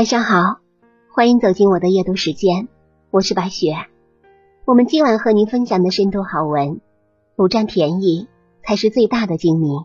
[0.00, 0.60] 晚上好，
[1.12, 2.68] 欢迎走进我的阅读时间，
[3.10, 3.74] 我是白雪。
[4.64, 6.80] 我们今晚和您分享的深度好文：
[7.36, 8.26] 不占便宜
[8.64, 9.84] 才是最大的精明。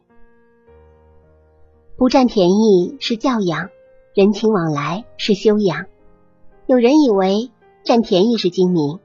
[1.97, 3.68] 不占便宜是教养，
[4.14, 5.86] 人情往来是修养。
[6.66, 7.52] 有人以为
[7.84, 9.00] 占便宜是精明，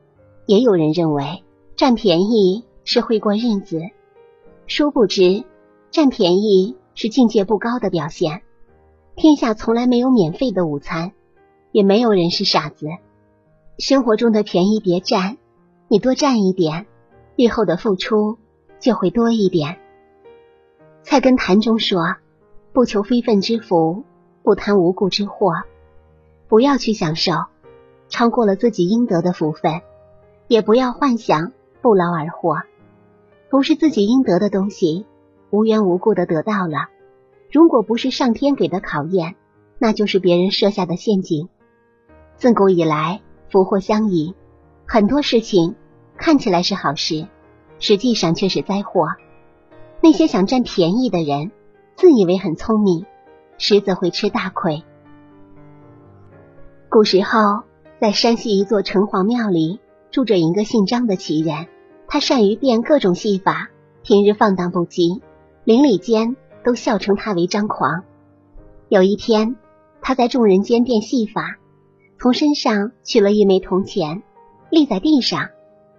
[0.47, 1.43] 也有人认为
[1.75, 3.81] 占便宜是会过日子。
[4.69, 5.43] 殊不知，
[5.91, 8.43] 占便宜是境界不高的表现。
[9.21, 11.13] 天下从来没有免费的午餐，
[11.73, 12.87] 也没有人是傻子。
[13.79, 15.37] 生活中的便宜别占，
[15.89, 16.87] 你多占一点，
[17.37, 18.39] 日后的付出
[18.79, 19.79] 就会多一点。
[21.03, 22.01] 菜根谭中说
[22.73, 24.05] ：“不求非分之福，
[24.43, 25.53] 不贪无故之祸。
[26.49, 27.33] 不要去享受
[28.09, 29.83] 超过了自己应得的福分，
[30.49, 31.53] 也不要幻想
[31.83, 32.57] 不劳而获。
[33.51, 35.05] 不是自己应得的东西，
[35.51, 36.89] 无缘无故的得到了。”
[37.51, 39.35] 如果不是上天给的考验，
[39.79, 41.49] 那就是别人设下的陷阱。
[42.37, 44.35] 自古以来，福祸相依，
[44.87, 45.75] 很多事情
[46.17, 47.27] 看起来是好事，
[47.81, 49.09] 实际上却是灾祸。
[50.01, 51.51] 那些想占便宜的人，
[51.97, 53.05] 自以为很聪明，
[53.59, 54.85] 实则会吃大亏。
[56.89, 57.65] 古时候，
[58.01, 61.67] 在山西一座城隍庙里，住着一个姓张的奇人，
[62.07, 63.71] 他善于变各种戏法，
[64.03, 65.21] 平日放荡不羁，
[65.65, 66.37] 邻里间。
[66.65, 68.05] 都笑称他为张狂。
[68.89, 69.57] 有一天，
[70.01, 71.59] 他在众人间变戏法，
[72.19, 74.23] 从身上取了一枚铜钱，
[74.71, 75.49] 立在地上，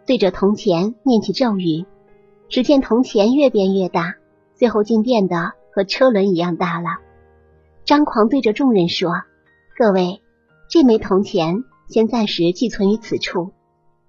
[0.06, 1.86] 对着铜钱念起咒语。
[2.50, 4.16] 只见铜钱越变越大，
[4.56, 6.90] 最后竟变得和车轮一样大了。
[7.86, 9.10] 张狂对着众人说
[9.78, 10.22] ：“各位，
[10.70, 13.52] 这枚铜钱先暂时寄存于此处，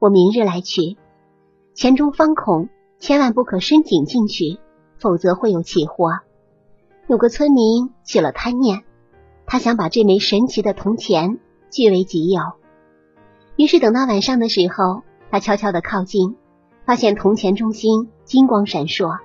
[0.00, 0.96] 我明日来取。
[1.74, 4.58] 钱中方孔，千万不可伸颈进去，
[4.98, 6.18] 否则会有起祸。”
[7.12, 8.84] 有个村民起了贪念，
[9.44, 11.40] 他想把这枚神奇的铜钱
[11.70, 12.40] 据为己有。
[13.54, 16.36] 于是等到晚上的时候，他悄悄的靠近，
[16.86, 19.18] 发现铜钱中心金光闪烁，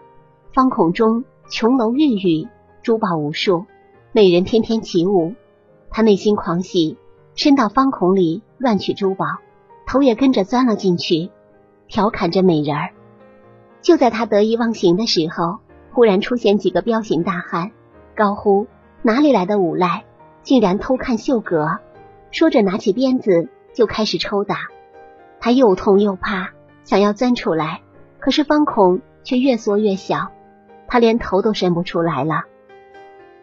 [0.53, 2.49] 方孔中琼楼玉宇，
[2.81, 3.65] 珠宝无数，
[4.11, 5.35] 美人翩翩起舞。
[5.89, 6.97] 他内心狂喜，
[7.35, 9.23] 伸到方孔里乱取珠宝，
[9.85, 11.31] 头也跟着钻了进去，
[11.87, 12.89] 调侃着美人儿。
[13.81, 15.59] 就在他得意忘形的时候。
[15.93, 17.71] 忽然出现几个彪形大汉，
[18.17, 18.65] 高呼
[19.03, 20.03] ：“哪里来的无赖，
[20.41, 21.79] 竟然偷看秀阁！”
[22.31, 24.67] 说着，拿起鞭子就开始抽打。
[25.39, 26.49] 他又痛又怕，
[26.83, 27.81] 想要钻出来，
[28.19, 30.31] 可是方孔却越缩越小，
[30.87, 32.45] 他连头都伸不出来了。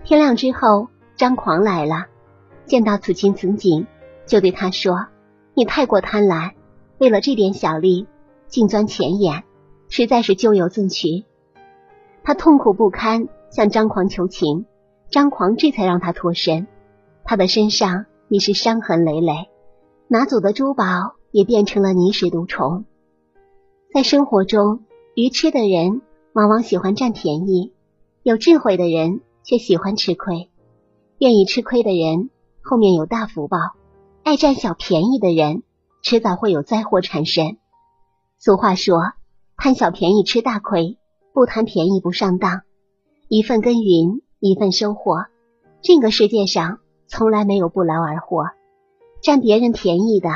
[0.03, 2.07] 天亮之后，张狂来了，
[2.67, 3.87] 见到此情此景，
[4.27, 5.07] 就对他说
[5.55, 6.51] ：“你太过贪婪，
[6.99, 8.09] 为了这点小利，
[8.49, 9.45] 竟钻钱眼，
[9.89, 11.25] 实在是咎由自取。”
[12.25, 14.67] 他痛苦不堪，向张狂求情，
[15.13, 16.67] 张狂这才让他脱身。
[17.23, 19.49] 他的身上已是伤痕累累，
[20.09, 22.85] 拿走的珠宝也变成了泥石毒虫。
[23.93, 24.81] 在生活中，
[25.15, 27.73] 愚痴的人往往喜欢占便宜，
[28.25, 30.51] 有智慧的人却喜欢吃亏。
[31.19, 33.57] 愿意吃亏的人后面有大福报，
[34.25, 35.63] 爱占小便宜的人
[36.03, 37.59] 迟早会有灾祸缠身。
[38.37, 39.13] 俗话说
[39.57, 40.99] ：“贪小便宜吃大亏。”
[41.33, 42.63] 不贪便宜不上当，
[43.35, 45.25] 一份耕耘一份收获。
[45.83, 46.79] 这个世界上
[47.09, 48.45] 从来没有不劳而获，
[49.25, 50.31] 占别人便宜的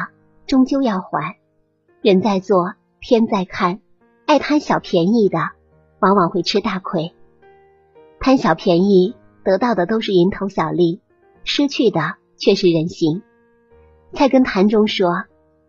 [0.48, 1.36] 终究要还。
[2.02, 3.78] 人在做，天在看，
[4.26, 5.38] 爱贪小便宜的
[6.00, 7.12] 往往会吃大亏。
[8.18, 11.00] 贪小便宜得到的都是蝇头小利，
[11.44, 13.22] 失去的却是人心。
[14.12, 15.22] 菜根谭中说：“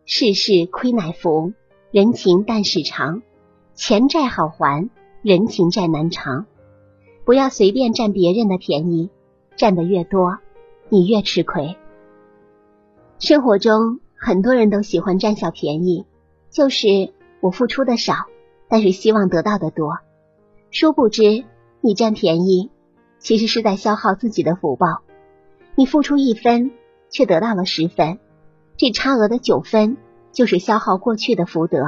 [0.04, 1.54] 世事亏乃福，
[1.92, 3.22] 人情淡始长。
[3.76, 4.90] 钱债好还。”
[5.22, 6.48] 人情债难偿，
[7.30, 9.12] 不要随便占别人的便宜，
[9.56, 10.40] 占的越多，
[10.90, 11.78] 你越吃亏。
[13.20, 16.08] 生活中很多人都喜欢占小便宜，
[16.50, 18.16] 就是我付出的少，
[18.68, 20.00] 但是希望得到的多。
[20.72, 21.44] 殊不知，
[21.82, 22.72] 你占便宜，
[23.20, 25.04] 其实是在消耗自己的福报。
[25.76, 26.72] 你付出一分，
[27.12, 28.18] 却得到了十分，
[28.76, 29.98] 这差额的九分
[30.32, 31.86] 就是消耗过去的福德。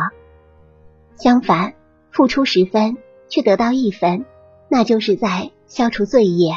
[1.16, 1.74] 相反，
[2.12, 3.00] 付出十分。
[3.28, 4.26] 却得到一分，
[4.74, 6.54] 那就是在消除罪业。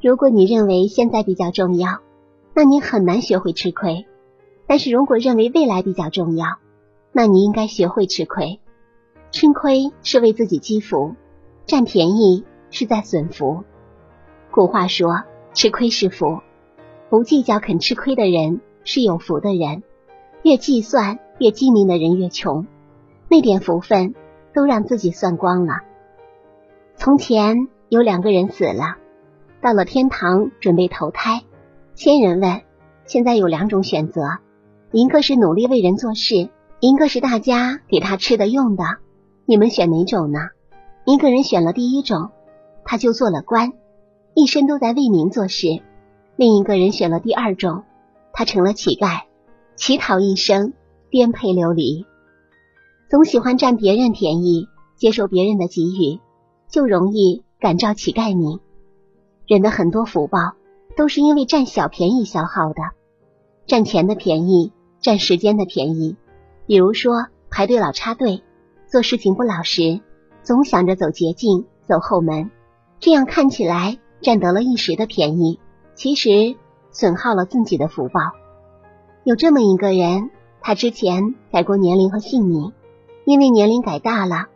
[0.00, 1.98] 如果你认为现在比较重要，
[2.54, 4.04] 那你很难学会吃亏；
[4.68, 6.46] 但是如果认为未来比较重要，
[7.10, 8.60] 那你应该学会吃亏。
[9.32, 11.16] 吃亏是为自己积福，
[11.66, 13.64] 占便宜是在损福。
[14.52, 16.42] 古话说：“吃亏是福，
[17.10, 19.82] 不计较肯吃亏的人是有福的人。
[20.44, 22.68] 越计算越机明的人越穷，
[23.28, 24.14] 那点福分。”
[24.54, 25.80] 都让自己算光了。
[26.96, 28.96] 从前有两个人死了，
[29.60, 31.42] 到了天堂准备投胎。
[31.94, 32.62] 仙人问
[33.06, 34.22] ：“现在有两种选择，
[34.92, 36.48] 一个是努力为人做事，
[36.80, 38.84] 一个是大家给他吃的用的。
[39.44, 40.38] 你们选哪种呢？
[41.04, 42.30] 一个人选了第一种，
[42.84, 43.74] 他就做了官，
[44.34, 45.82] 一生都在为民做事；
[46.34, 47.84] 另一个人选了第二种，
[48.32, 49.22] 他成了乞丐，
[49.76, 50.72] 乞讨一生，
[51.10, 52.04] 颠沛流离，
[53.08, 54.66] 总喜欢占别人便宜，
[54.96, 56.20] 接受别人的给予，
[56.68, 58.60] 就容易感召乞丐命。
[59.46, 60.54] 人的很多福报
[60.96, 62.82] 都是因为占小便宜消耗的，
[63.66, 66.16] 占钱的便宜，占时间的便宜。
[66.66, 68.42] 比如说排队老插队，
[68.86, 70.00] 做事情不老实，
[70.42, 72.50] 总想着走捷径、走后门，
[72.98, 75.60] 这样看起来占得了一时的便宜，
[75.94, 76.56] 其实
[76.90, 78.20] 损耗了自己的福报。
[79.22, 80.30] 有这么一个人，
[80.60, 82.72] 他之前改过年龄和姓名，
[83.24, 84.46] 因为年龄改大了，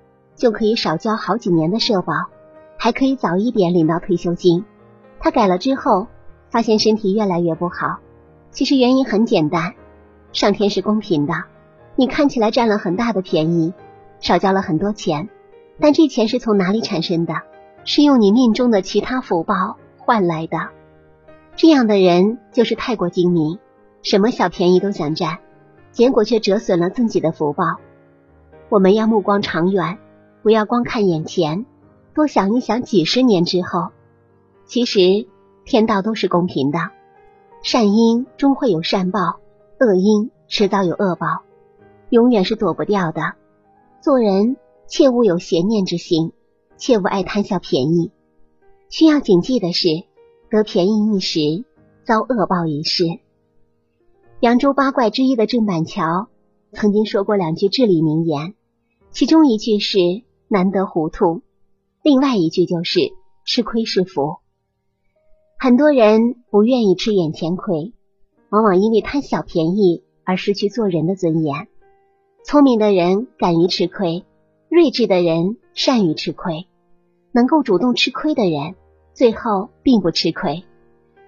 [0.40, 2.14] 就可以少交好几年的社保，
[2.78, 4.64] 还可以早一点领到退休金。
[5.20, 6.06] 他改了之后，
[6.48, 7.98] 发现身体越来越不好。
[8.50, 9.74] 其实原因很简单，
[10.32, 11.34] 上天是公平的。
[11.94, 13.74] 你看起来占了很大的便宜，
[14.18, 15.28] 少交了很多钱，
[15.78, 17.34] 但这钱是从哪里产生的？
[17.84, 20.70] 是用你命中的其他福报换来的。
[21.54, 23.58] 这样的人就是太过精明，
[24.02, 25.38] 什么小便宜都想占，
[25.92, 27.76] 结果却折损了自己的福报。
[28.70, 29.98] 我们要目光长远，
[30.42, 31.66] 不要光看眼前，
[32.14, 33.90] 多想一想几十年之后。
[34.66, 35.26] 其实
[35.64, 36.78] 天道都是公平的，
[37.62, 39.40] 善因终会有善报，
[39.78, 41.42] 恶因迟早有恶报，
[42.08, 43.34] 永远是躲不掉的。
[44.00, 44.56] 做人
[44.86, 46.32] 切勿有邪念之心，
[46.76, 48.12] 切勿爱贪小便宜。
[48.88, 49.88] 需要谨记的是，
[50.50, 51.64] 得便宜一时，
[52.04, 53.04] 遭恶报一世。
[54.40, 56.28] 扬州八怪之一的郑板桥
[56.72, 58.54] 曾经说过两句至理名言，
[59.10, 59.98] 其中一句是
[60.52, 61.42] “难得糊涂”，
[62.02, 62.98] 另外一句就是
[63.46, 64.38] “吃亏是福”。
[65.56, 67.92] 很多人不愿意吃眼前亏，
[68.48, 71.68] 往往因为贪小便宜而失去做人的尊严。
[72.44, 74.24] 聪明的人敢于吃亏，
[74.68, 76.66] 睿智的人善于吃亏，
[77.30, 78.74] 能够主动吃亏的人，
[79.14, 80.64] 最后并不吃亏，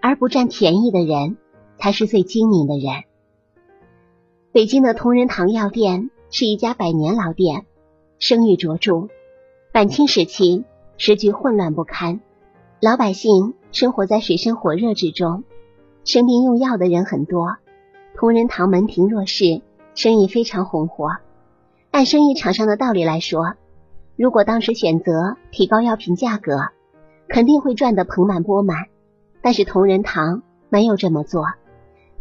[0.01, 1.37] 而不占便宜的人，
[1.79, 3.05] 才是最精明的人。
[4.51, 7.67] 北京的同仁堂药店是一家百年老店，
[8.23, 9.09] 声誉卓著。
[9.75, 10.63] 晚清时期，
[10.97, 12.21] 时局混乱不堪，
[12.81, 13.55] 老百姓。
[13.73, 15.43] 生活在水深火热之中，
[16.05, 17.57] 生病用药的人很多。
[18.15, 19.61] 同仁堂门庭若市，
[19.97, 21.09] 生意非常红火。
[21.91, 23.55] 按生意场上的道理来说，
[24.15, 26.69] 如果当时选择提高药品价格，
[27.27, 28.87] 肯定会赚得盆满钵满。
[29.41, 31.45] 但是同仁堂没有这么做，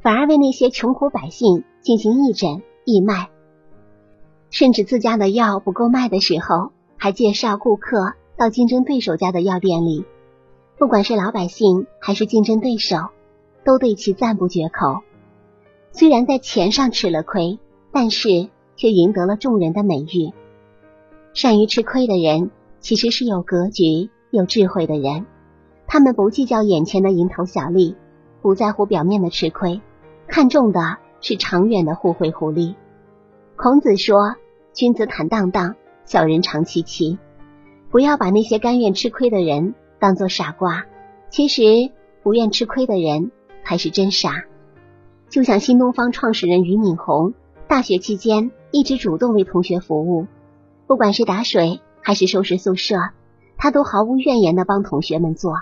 [0.01, 3.30] 反而为那些穷苦百姓进行义诊义卖，
[4.51, 10.06] 甚至自家的药不够卖的时候，还介绍顾客到竞争对手家的药店里。
[10.77, 12.98] 不管是老百姓还是竞争对手，
[13.63, 15.01] 都对其赞不绝口。
[15.92, 17.59] 虽然在钱上吃了亏，
[17.92, 20.33] 但是却赢得了众人的美誉。
[21.33, 22.51] 善于吃亏的人，
[22.81, 25.25] 其实是有格局、有智慧的人。
[25.88, 27.95] 他们不计较眼前的蝇头小利，
[28.42, 29.81] 不在乎表面的吃亏，
[30.27, 32.75] 看重的是长远的互惠互利。
[33.56, 34.36] 孔子说
[34.73, 35.75] ：“君子坦荡荡，
[36.06, 37.18] 小人长戚戚。”
[37.91, 39.75] 不要把那些甘愿吃亏的人。
[40.00, 40.86] 当做傻瓜，
[41.29, 41.62] 其实
[42.24, 43.29] 不愿吃亏的人
[43.63, 44.45] 才是真傻。
[45.29, 47.36] 就像新东方创始人俞敏洪，
[47.67, 50.25] 大学期间一直主动为同学服务，
[50.88, 52.95] 不管是打水还是收拾宿舍，
[53.57, 55.53] 他都毫无怨言的帮同学们做。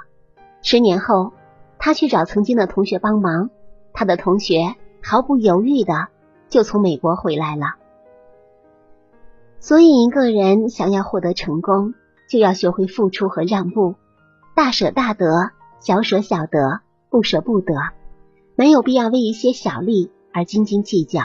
[0.62, 1.33] 十年后，
[1.77, 3.50] 他去找曾经的同学帮忙，
[3.91, 6.07] 他的同学毫不犹豫的
[6.48, 7.75] 就从美国回来了。
[9.59, 11.93] 所以，一个人想要获得成功，
[12.29, 13.95] 就要学会付出和让步。
[14.55, 17.73] 大舍大得，小舍小得，不舍不得，
[18.55, 21.21] 没有必要为一些小利而斤斤计较。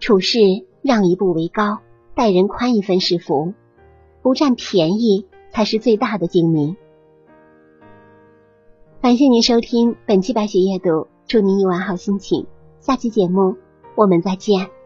[0.00, 0.38] 处事
[0.82, 1.78] 让一步为高，
[2.14, 3.54] 待人宽一分是福，
[4.22, 6.76] 不占便宜才是最大的精明。
[9.00, 12.46] 感谢您收听本期白雪夜读，祝您一晚好心情。
[12.80, 13.56] 下期节目
[13.96, 14.83] 我们再见。